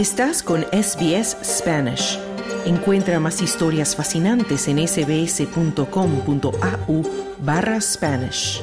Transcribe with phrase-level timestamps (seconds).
[0.00, 2.18] Estás con SBS Spanish.
[2.64, 5.82] Encuentra más historias fascinantes en sbs.com.au
[7.40, 8.62] barra Spanish.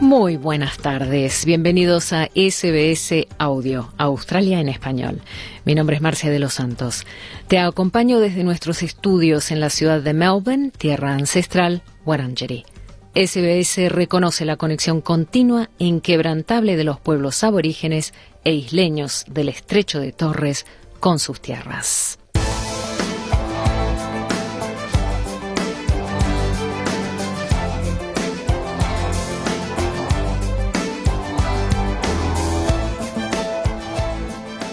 [0.00, 5.22] Muy buenas tardes, bienvenidos a SBS Audio, Australia en español.
[5.64, 7.06] Mi nombre es Marcia de los Santos.
[7.46, 12.66] Te acompaño desde nuestros estudios en la ciudad de Melbourne, tierra ancestral, Wurundjeri.
[13.14, 20.00] SBS reconoce la conexión continua e inquebrantable de los pueblos aborígenes e isleños del estrecho
[20.00, 20.66] de Torres
[21.00, 22.18] con sus tierras.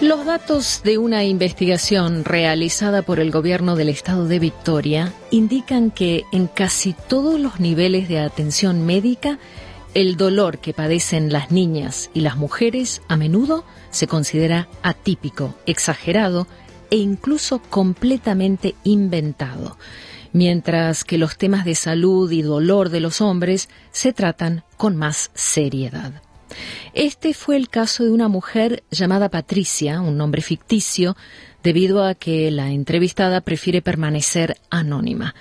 [0.06, 6.22] Los datos de una investigación realizada por el gobierno del estado de Victoria indican que
[6.30, 9.40] en casi todos los niveles de atención médica,
[9.94, 16.46] el dolor que padecen las niñas y las mujeres a menudo se considera atípico, exagerado
[16.92, 19.76] e incluso completamente inventado,
[20.32, 25.32] mientras que los temas de salud y dolor de los hombres se tratan con más
[25.34, 26.22] seriedad.
[26.94, 31.16] Este fue el caso de una mujer llamada Patricia, un nombre ficticio,
[31.62, 35.34] debido a que la entrevistada prefiere permanecer anónima.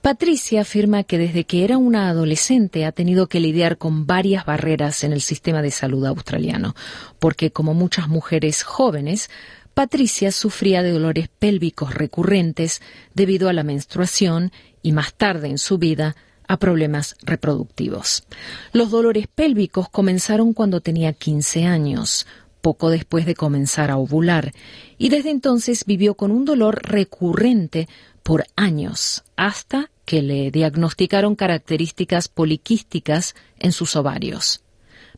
[0.00, 5.04] Patricia afirma que desde que era una adolescente ha tenido que lidiar con varias barreras
[5.04, 6.74] en el sistema de salud australiano,
[7.18, 9.30] porque como muchas mujeres jóvenes,
[9.74, 12.80] Patricia sufría de dolores pélvicos recurrentes
[13.12, 16.16] debido a la menstruación y más tarde en su vida
[16.48, 18.24] a problemas reproductivos.
[18.72, 22.26] Los dolores pélvicos comenzaron cuando tenía 15 años,
[22.60, 24.52] poco después de comenzar a ovular,
[24.98, 27.88] y desde entonces vivió con un dolor recurrente
[28.22, 34.62] por años, hasta que le diagnosticaron características poliquísticas en sus ovarios.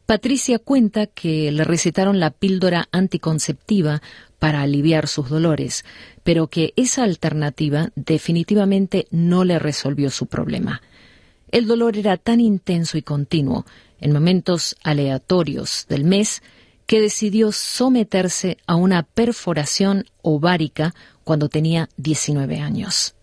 [0.08, 4.00] Patricia cuenta que le recetaron la píldora anticonceptiva
[4.38, 5.84] para aliviar sus dolores,
[6.22, 10.80] pero que esa alternativa definitivamente no le resolvió su problema.
[11.50, 13.64] El dolor era tan intenso y continuo,
[14.00, 16.42] en momentos aleatorios del mes,
[16.86, 20.94] que decidió someterse a una perforación ovárica
[21.24, 23.14] cuando tenía 19 años.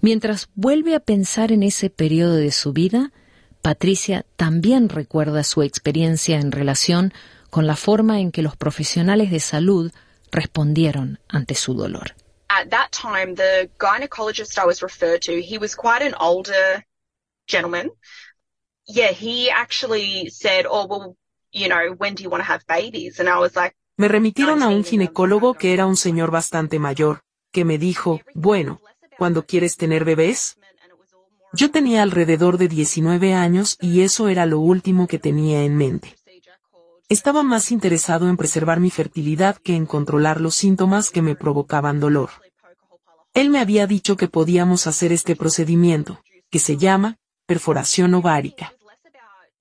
[0.00, 3.12] Mientras vuelve a pensar en ese periodo de su vida,
[3.62, 7.14] Patricia también recuerda su experiencia en relación
[7.48, 9.92] con la forma en que los profesionales de salud
[10.30, 12.14] respondieron ante su dolor.
[12.48, 16.84] At that time, the gynecologist I was referred to, he was quite an older
[17.46, 17.90] gentleman.
[18.86, 21.16] Yeah, he actually said, "Oh, well,
[21.52, 24.62] you know, when do you want to have babies?" And I was like, Me remitieron
[24.64, 27.22] a un ginecólogo que era un señor bastante mayor,
[27.52, 28.80] que me dijo, bueno,
[29.16, 30.58] ¿cuándo quieres tener bebés?
[31.52, 36.16] Yo tenía alrededor de 19 años y eso era lo último que tenía en mente.
[37.08, 42.00] Estaba más interesado en preservar mi fertilidad que en controlar los síntomas que me provocaban
[42.00, 42.30] dolor.
[43.32, 48.72] Él me había dicho que podíamos hacer este procedimiento, que se llama perforación ovárica.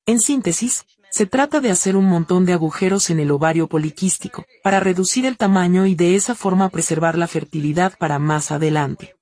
[0.06, 4.80] En síntesis, se trata de hacer un montón de agujeros en el ovario poliquístico, para
[4.80, 9.16] reducir el tamaño y de esa forma preservar la fertilidad para más adelante.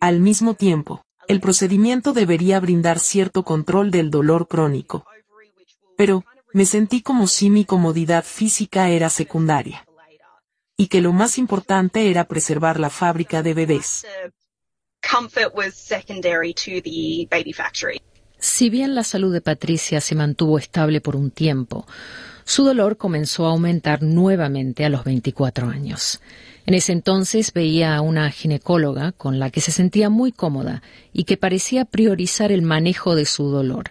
[0.00, 5.04] Al mismo tiempo, el procedimiento debería brindar cierto control del dolor crónico.
[5.96, 9.86] Pero, me sentí como si mi comodidad física era secundaria.
[10.76, 14.06] Y que lo más importante era preservar la fábrica de bebés.
[18.38, 21.86] Si bien la salud de Patricia se mantuvo estable por un tiempo,
[22.44, 26.20] su dolor comenzó a aumentar nuevamente a los 24 años.
[26.64, 31.24] En ese entonces veía a una ginecóloga con la que se sentía muy cómoda y
[31.24, 33.90] que parecía priorizar el manejo de su dolor.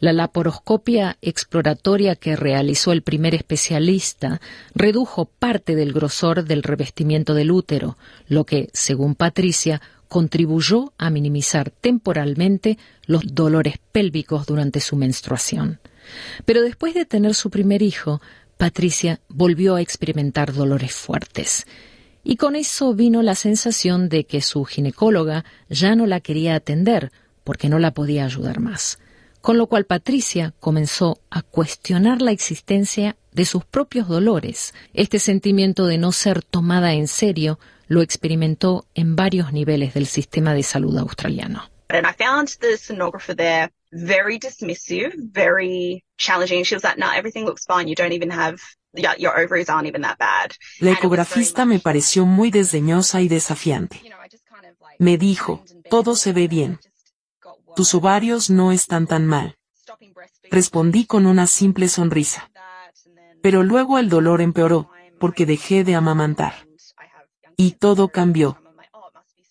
[0.00, 4.40] La laparoscopia exploratoria que realizó el primer especialista
[4.74, 11.70] redujo parte del grosor del revestimiento del útero, lo que, según Patricia, contribuyó a minimizar
[11.70, 15.80] temporalmente los dolores pélvicos durante su menstruación.
[16.46, 18.22] Pero después de tener su primer hijo,
[18.56, 21.66] Patricia volvió a experimentar dolores fuertes.
[22.24, 27.12] Y con eso vino la sensación de que su ginecóloga ya no la quería atender
[27.44, 28.98] porque no la podía ayudar más.
[29.40, 34.74] Con lo cual Patricia comenzó a cuestionar la existencia de sus propios dolores.
[34.92, 37.58] Este sentimiento de no ser tomada en serio
[37.88, 41.70] lo experimentó en varios niveles del sistema de salud australiano.
[41.88, 46.64] And I found the sonographer there very dismissive, very challenging.
[46.64, 47.88] She was like, no, everything looks fine.
[47.88, 48.60] You don't even have,
[48.94, 50.52] your ovaries aren't even that bad.
[50.80, 54.00] La ecografista me pareció muy desdeñosa y desafiante.
[54.98, 56.78] Me dijo, todo se ve bien.
[57.76, 59.56] Tus ovarios no están tan mal.
[60.50, 62.50] respondí con una simple sonrisa.
[63.42, 66.66] Pero luego el dolor empeoró, porque dejé de amamantar.
[67.56, 68.58] Y todo cambió.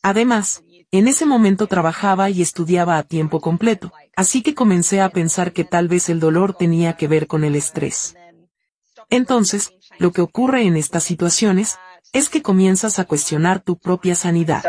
[0.02, 5.54] Además, en ese momento trabajaba y estudiaba a tiempo completo, así que comencé a pensar
[5.54, 8.16] que tal vez el dolor tenía que ver con el estrés.
[9.10, 11.78] Entonces, lo que ocurre en estas situaciones,
[12.14, 14.64] es que comienzas a cuestionar tu propia sanidad.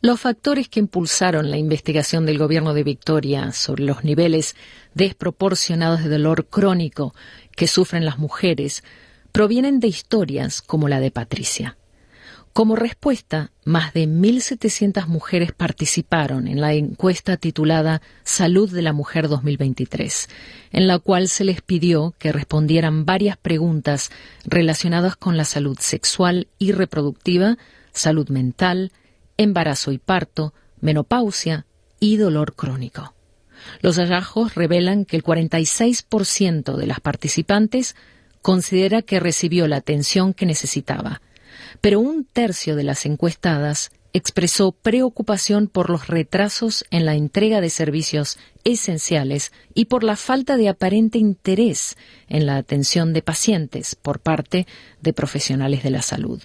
[0.00, 4.56] Los factores que impulsaron la investigación del gobierno de Victoria sobre los niveles
[4.94, 7.14] desproporcionados de dolor crónico
[7.54, 8.82] que sufren las mujeres
[9.30, 11.76] provienen de historias como la de Patricia.
[12.52, 19.28] Como respuesta, más de 1.700 mujeres participaron en la encuesta titulada Salud de la Mujer
[19.28, 20.28] 2023,
[20.72, 24.10] en la cual se les pidió que respondieran varias preguntas
[24.44, 27.56] relacionadas con la salud sexual y reproductiva,
[27.90, 28.92] salud mental,
[29.38, 30.52] embarazo y parto,
[30.82, 31.64] menopausia
[32.00, 33.14] y dolor crónico.
[33.80, 37.96] Los hallazgos revelan que el 46% de las participantes
[38.42, 41.22] considera que recibió la atención que necesitaba,
[41.82, 47.70] pero un tercio de las encuestadas expresó preocupación por los retrasos en la entrega de
[47.70, 51.96] servicios esenciales y por la falta de aparente interés
[52.28, 54.66] en la atención de pacientes por parte
[55.00, 56.40] de profesionales de la salud.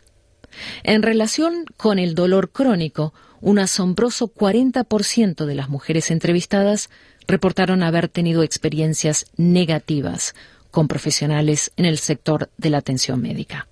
[0.84, 6.90] En relación con el dolor crónico, un asombroso 40% de las mujeres entrevistadas
[7.28, 10.34] reportaron haber tenido experiencias negativas
[10.72, 13.68] con profesionales en el sector de la atención médica.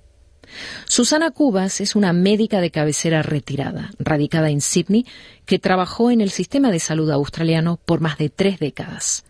[0.86, 5.06] Susana Cubas es una médica de cabecera retirada, radicada en Sydney,
[5.46, 9.26] que trabajó en el sistema de salud australiano por más de tres décadas.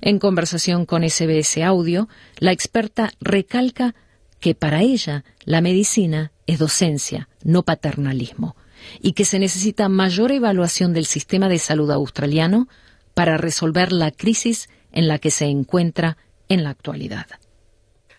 [0.00, 2.08] En conversación con SBS Audio,
[2.38, 3.94] la experta recalca
[4.40, 8.56] que para ella la medicina es docencia, no paternalismo,
[9.00, 12.68] y que se necesita mayor evaluación del sistema de salud australiano
[13.14, 16.16] para resolver la crisis en la que se encuentra
[16.48, 17.26] en la actualidad.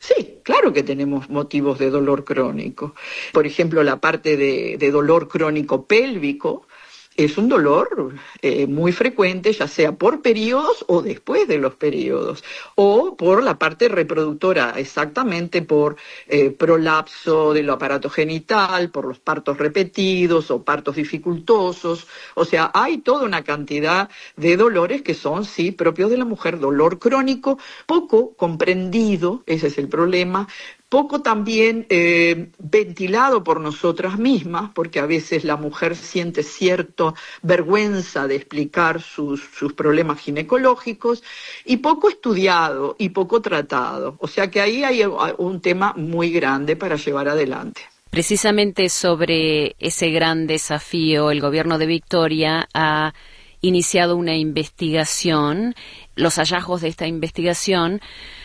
[0.03, 2.93] Sí, claro que tenemos motivos de dolor crónico.
[3.31, 6.67] Por ejemplo, la parte de, de dolor crónico pélvico
[7.15, 12.43] es un dolor eh, muy frecuente, ya sea por periodos o después de los periodos,
[12.75, 15.95] o por la parte reproductora, exactamente por
[16.27, 22.07] eh, prolapso del aparato genital, por los partos repetidos o partos dificultosos.
[22.35, 26.59] O sea, hay toda una cantidad de dolores que son, sí, propios de la mujer,
[26.59, 30.47] dolor crónico, poco comprendido, ese es el problema,
[30.93, 38.27] poco también eh, ventilado por nosotras mismas, porque a veces la mujer siente cierta vergüenza
[38.27, 41.23] de explicar sus, sus, problemas ginecológicos,
[41.65, 44.17] y poco estudiado y poco tratado.
[44.19, 45.01] O sea que ahí hay
[45.39, 47.81] un tema muy grande para llevar adelante.
[48.11, 53.15] Precisamente sobre ese gran desafío, el gobierno de Victoria ha
[53.63, 55.73] iniciado una investigación.
[56.15, 58.01] Los hallazgos de esta investigación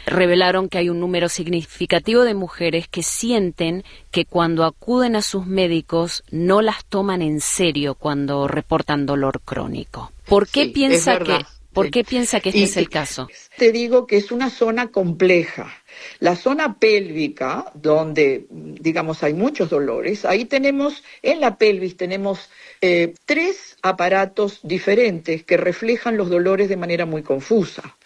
[0.07, 5.45] revelaron que hay un número significativo de mujeres que sienten que cuando acuden a sus
[5.45, 10.13] médicos no las toman en serio cuando reportan dolor crónico.
[10.25, 13.29] ¿Por qué piensa que ¿Por qué piensa que este es el caso?
[13.57, 15.71] Te digo que es una zona compleja.
[16.21, 23.15] La zona pélvica, donde, digamos, hay muchos dolores, ahí tenemos, en la pelvis tenemos eh,
[23.25, 27.97] tres aparatos diferentes que reflejan los dolores de manera muy confusa.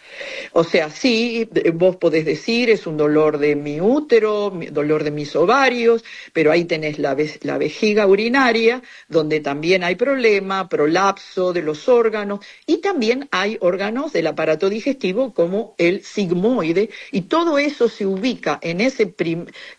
[0.51, 5.35] O sea, sí, vos podés decir, es un dolor de mi útero, dolor de mis
[5.35, 11.89] ovarios, pero ahí tenés la, la vejiga urinaria, donde también hay problema, prolapso de los
[11.89, 18.05] órganos, y también hay órganos del aparato digestivo como el sigmoide, y todo eso se
[18.05, 19.07] ubica en ese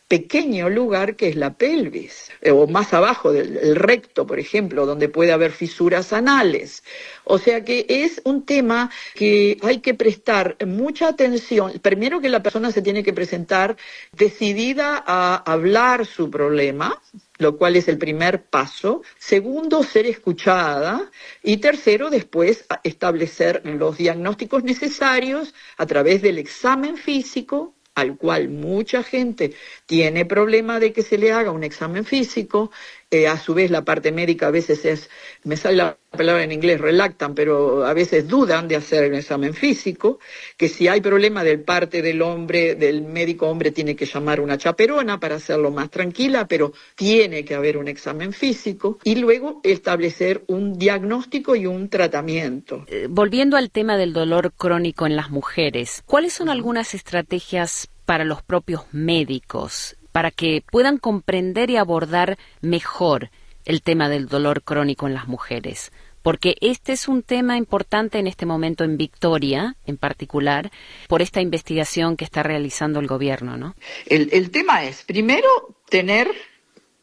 [0.08, 5.08] pequeño lugar que es la pelvis, eh, o más abajo del recto, por ejemplo, donde
[5.08, 6.84] puede haber fisuras anales.
[7.24, 11.72] O sea que es un tema que hay que prestar mucha atención.
[11.80, 13.76] Primero que la persona se tiene que presentar
[14.12, 17.00] decidida a hablar su problema,
[17.38, 19.02] lo cual es el primer paso.
[19.18, 21.10] Segundo, ser escuchada.
[21.42, 29.02] Y tercero, después establecer los diagnósticos necesarios a través del examen físico al cual mucha
[29.02, 29.54] gente
[29.86, 32.70] tiene problema de que se le haga un examen físico,
[33.10, 35.10] eh, a su vez la parte médica a veces es,
[35.44, 39.54] me sale la palabra en inglés, relactan, pero a veces dudan de hacer un examen
[39.54, 40.18] físico,
[40.56, 44.58] que si hay problema del parte del hombre, del médico hombre tiene que llamar una
[44.58, 48.98] chaperona para hacerlo más tranquila, pero tiene que haber un examen físico.
[49.04, 52.84] Y luego establecer un diagnóstico y un tratamiento.
[52.86, 58.24] Eh, volviendo al tema del dolor crónico en las mujeres, ¿cuáles son algunas estrategias para
[58.24, 63.30] los propios médicos para que puedan comprender y abordar mejor
[63.64, 65.90] el tema del dolor crónico en las mujeres.
[66.22, 70.70] porque este es un tema importante en este momento en Victoria, en particular,
[71.06, 73.74] por esta investigación que está realizando el gobierno, ¿no?
[74.06, 76.30] El, el tema es, primero, tener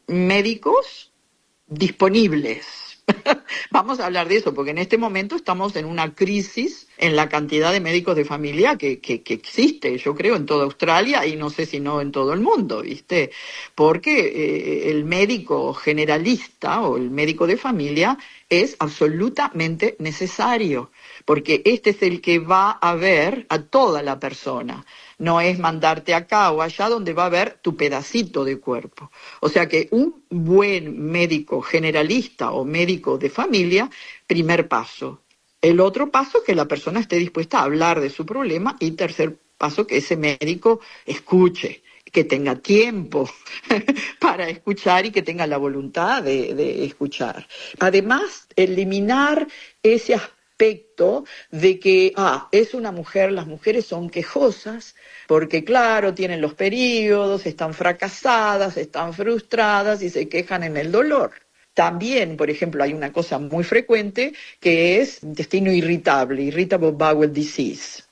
[0.08, 1.12] médicos
[1.68, 2.91] disponibles
[3.70, 7.28] Vamos a hablar de eso, porque en este momento estamos en una crisis en la
[7.28, 11.50] cantidad de médicos de familia que, que, existe, yo creo, en toda Australia y no
[11.50, 13.30] sé si no en todo el mundo, ¿viste?
[13.74, 18.18] Porque eh, el médico generalista o el médico de familia
[18.48, 20.90] es absolutamente necesario,
[21.24, 24.84] porque este es el que va a ver a toda la persona
[25.22, 29.12] no es mandarte acá o allá donde va a ver tu pedacito de cuerpo.
[29.40, 33.88] O sea que un buen médico generalista o médico de familia,
[34.26, 35.22] primer paso.
[35.60, 38.90] El otro paso es que la persona esté dispuesta a hablar de su problema y
[38.92, 43.30] tercer paso que ese médico escuche que tenga tiempo
[44.20, 47.46] para escuchar y que tenga la voluntad de, de escuchar.
[47.78, 49.46] Además, eliminar
[49.84, 50.41] ese aspecto
[51.50, 54.94] de que, ah, es una mujer, las mujeres son quejosas,
[55.26, 61.32] porque claro, tienen los periodos, están fracasadas, están frustradas y se quejan en el dolor.
[61.74, 68.02] También, por ejemplo, hay una cosa muy frecuente que es intestino irritable, irritable bowel disease.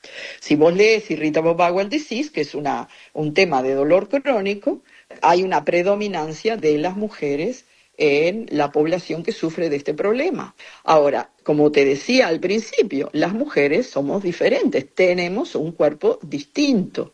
[0.41, 4.83] Si vos lees irritable bowel disease, que es una, un tema de dolor crónico,
[5.21, 7.67] hay una predominancia de las mujeres
[8.01, 10.55] en la población que sufre de este problema.
[10.85, 17.13] Ahora, como te decía al principio, las mujeres somos diferentes, tenemos un cuerpo distinto.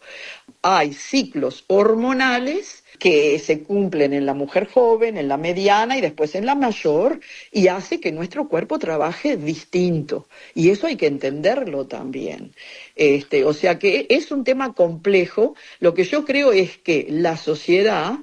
[0.62, 6.36] Hay ciclos hormonales que se cumplen en la mujer joven, en la mediana y después
[6.36, 7.18] en la mayor,
[7.50, 10.28] y hace que nuestro cuerpo trabaje distinto.
[10.54, 12.52] Y eso hay que entenderlo también.
[12.94, 15.56] Este, o sea que es un tema complejo.
[15.80, 18.18] Lo que yo creo es que la sociedad,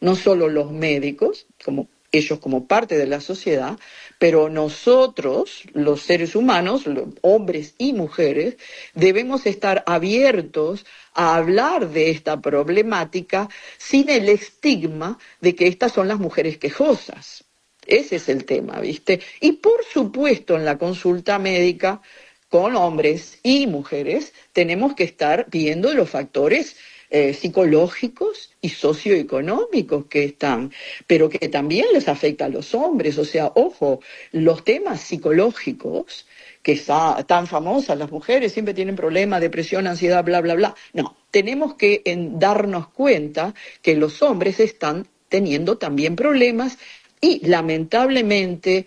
[0.00, 3.78] no solo los médicos, como ellos como parte de la sociedad,
[4.18, 6.84] pero nosotros, los seres humanos,
[7.22, 8.56] hombres y mujeres,
[8.94, 16.06] debemos estar abiertos a hablar de esta problemática sin el estigma de que estas son
[16.06, 17.44] las mujeres quejosas.
[17.84, 19.20] Ese es el tema, ¿viste?
[19.40, 22.00] Y por supuesto en la consulta médica
[22.48, 26.76] con hombres y mujeres tenemos que estar viendo los factores
[27.14, 30.72] eh, psicológicos y socioeconómicos que están,
[31.06, 33.18] pero que también les afecta a los hombres.
[33.18, 34.00] O sea, ojo,
[34.30, 36.26] los temas psicológicos
[36.62, 40.74] que están tan famosas, las mujeres siempre tienen problemas, depresión, ansiedad, bla, bla, bla.
[40.94, 42.02] No, tenemos que
[42.32, 46.78] darnos cuenta que los hombres están teniendo también problemas
[47.20, 48.86] y lamentablemente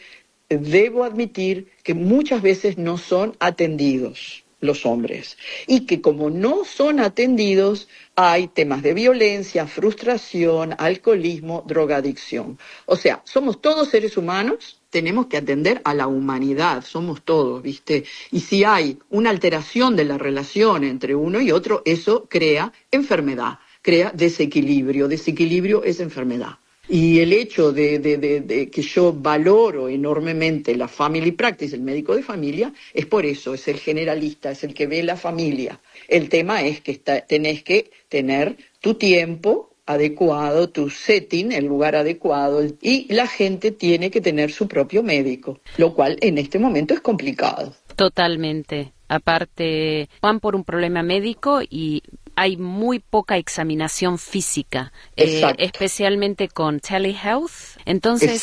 [0.49, 6.99] debo admitir que muchas veces no son atendidos los hombres y que como no son
[6.99, 12.57] atendidos hay temas de violencia, frustración, alcoholismo, drogadicción.
[12.85, 18.05] O sea, somos todos seres humanos, tenemos que atender a la humanidad, somos todos, ¿viste?
[18.31, 23.59] Y si hay una alteración de la relación entre uno y otro, eso crea enfermedad,
[23.81, 25.09] crea desequilibrio.
[25.09, 26.59] Desequilibrio es enfermedad.
[26.87, 32.73] Y el hecho de, que yo valoro enormemente la family practice, el médico de familia,
[32.93, 35.79] es por eso, es el generalista, es el que ve la familia.
[36.07, 36.95] El tema es que
[37.27, 44.09] tenés que tener tu tiempo adecuado, tu setting, el lugar adecuado, y la gente tiene
[44.09, 47.73] que tener su propio médico, lo cual en este momento es complicado.
[47.95, 48.93] Totalmente.
[49.07, 52.01] Aparte, van por un problema médico y
[52.35, 57.77] hay muy poca examinación física, eh, especialmente con telehealth.
[57.85, 58.41] Entonces,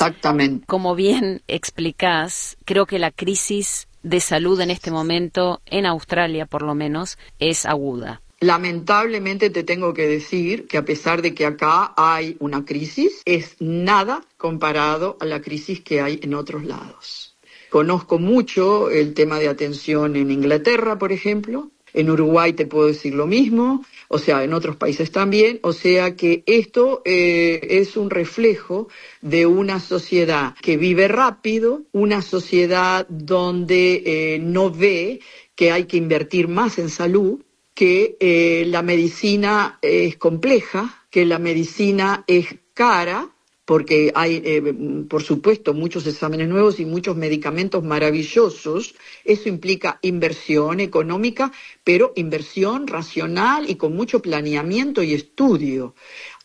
[0.67, 6.63] como bien explicás, creo que la crisis de salud en este momento, en Australia por
[6.63, 8.23] lo menos, es aguda.
[8.41, 13.55] Lamentablemente te tengo que decir que a pesar de que acá hay una crisis, es
[13.61, 17.37] nada comparado a la crisis que hay en otros lados.
[17.71, 23.15] Conozco mucho el tema de atención en Inglaterra, por ejemplo, en Uruguay te puedo decir
[23.15, 25.59] lo mismo, o sea, en otros países también.
[25.63, 28.89] O sea que esto eh, es un reflejo
[29.21, 35.21] de una sociedad que vive rápido, una sociedad donde eh, no ve
[35.55, 37.43] que hay que invertir más en salud,
[37.75, 43.31] que eh, la medicina es compleja, que la medicina es cara
[43.73, 44.75] porque hay, eh,
[45.09, 48.95] por supuesto, muchos exámenes nuevos y muchos medicamentos maravillosos.
[49.25, 51.51] Eso implica inversión económica,
[51.83, 55.95] pero inversión racional y con mucho planeamiento y estudio.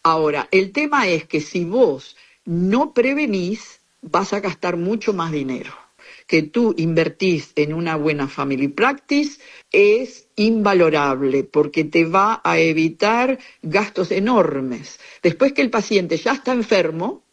[0.03, 2.15] Ahora, el tema es que si vos
[2.45, 5.86] no prevenís, vas a gastar mucho más dinero
[6.27, 9.39] que tú invertís en una buena family practice
[9.71, 14.99] es invalorable porque te va a evitar gastos enormes.
[15.23, 17.23] Después que el paciente ya está enfermo,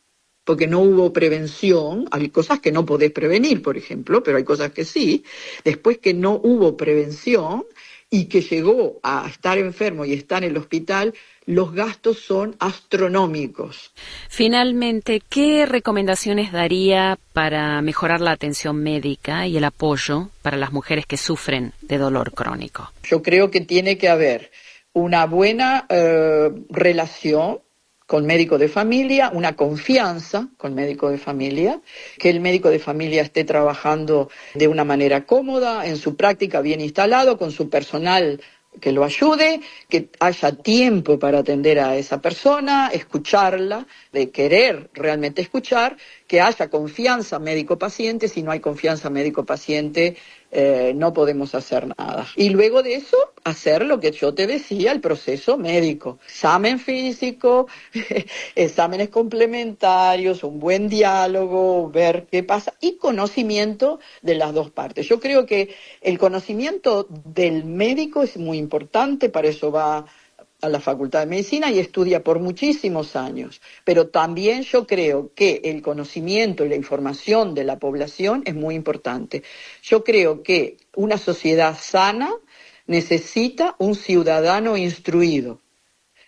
[0.44, 4.72] porque no hubo prevención, hay cosas que no podés prevenir, por ejemplo, pero hay cosas
[4.72, 5.24] que sí,
[5.64, 7.64] después que no hubo prevención
[8.10, 11.14] y que llegó a estar enfermo y estar en el hospital,
[11.46, 13.92] los gastos son astronómicos.
[14.28, 21.06] Finalmente, ¿qué recomendaciones daría para mejorar la atención médica y el apoyo para las mujeres
[21.06, 22.90] que sufren de dolor crónico?
[23.04, 24.50] Yo creo que tiene que haber
[24.92, 27.60] una buena eh, relación
[28.06, 31.80] con médico de familia, una confianza con médico de familia,
[32.18, 36.80] que el médico de familia esté trabajando de una manera cómoda, en su práctica bien
[36.82, 38.40] instalado, con su personal
[38.80, 45.42] que lo ayude, que haya tiempo para atender a esa persona, escucharla, de querer realmente
[45.42, 50.16] escuchar, que haya confianza médico-paciente, si no hay confianza médico-paciente,
[50.56, 52.28] eh, no podemos hacer nada.
[52.36, 56.20] Y luego de eso, hacer lo que yo te decía, el proceso médico.
[56.24, 57.66] Examen físico,
[58.54, 65.08] exámenes complementarios, un buen diálogo, ver qué pasa y conocimiento de las dos partes.
[65.08, 70.06] Yo creo que el conocimiento del médico es muy importante, para eso va
[70.64, 73.60] a la Facultad de Medicina y estudia por muchísimos años.
[73.84, 78.74] Pero también yo creo que el conocimiento y la información de la población es muy
[78.74, 79.42] importante.
[79.82, 82.30] Yo creo que una sociedad sana
[82.86, 85.60] necesita un ciudadano instruido.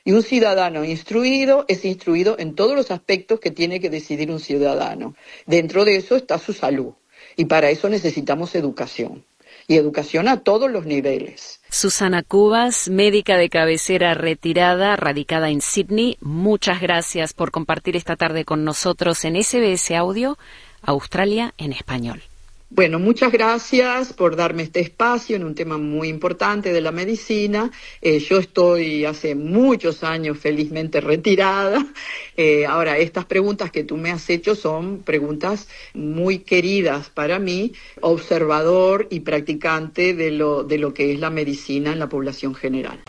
[0.04, 4.38] Y un ciudadano instruido es instruido en todos los aspectos que tiene que decidir un
[4.38, 5.16] ciudadano.
[5.46, 6.92] Dentro de eso está su salud.
[7.36, 9.24] Y para eso necesitamos educación.
[9.68, 11.60] Y educación a todos los niveles.
[11.68, 18.44] Susana Cubas, médica de cabecera retirada, radicada en Sydney, muchas gracias por compartir esta tarde
[18.44, 20.38] con nosotros en SBS Audio,
[20.82, 22.22] Australia en español.
[22.68, 27.70] Bueno, muchas gracias por darme este espacio en un tema muy importante de la medicina.
[28.02, 31.84] Eh, yo estoy hace muchos años felizmente retirada.
[32.38, 37.72] Eh, ahora, estas preguntas que tú me has hecho son preguntas muy queridas para mí,
[38.02, 43.00] observador y practicante de lo, de lo que es la medicina en la población general.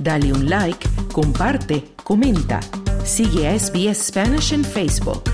[0.00, 2.60] Dale un like, comparte, comenta.
[3.04, 5.24] Sigue a SBS Spanish en Facebook.